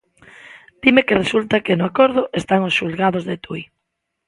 [0.81, 3.61] Dime que resulta que no acordo están os xulgados de Tui.